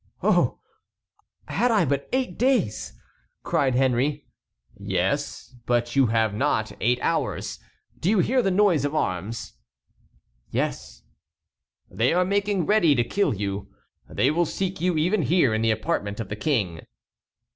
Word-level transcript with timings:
"Oh! 0.23 0.57
had 1.47 1.69
I 1.69 1.85
but 1.85 2.09
eight 2.11 2.35
days!" 2.35 2.99
cried 3.43 3.75
Henry. 3.75 4.25
"Yes, 4.75 5.53
but 5.67 5.95
you 5.95 6.07
have 6.07 6.33
not 6.33 6.71
eight 6.81 6.97
hours. 7.03 7.59
Did 7.99 8.09
you 8.09 8.17
hear 8.21 8.41
the 8.41 8.49
noise 8.49 8.83
of 8.83 8.95
arms?" 8.95 9.53
"Yes." 10.49 11.03
"They 11.87 12.13
are 12.15 12.25
making 12.25 12.65
ready 12.65 12.95
to 12.95 13.03
kill 13.03 13.35
you. 13.35 13.67
They 14.09 14.31
will 14.31 14.47
seek 14.47 14.81
you 14.81 14.97
even 14.97 15.21
here 15.21 15.53
in 15.53 15.61
the 15.61 15.69
apartment 15.69 16.19
of 16.19 16.29
the 16.29 16.35
King." 16.35 16.81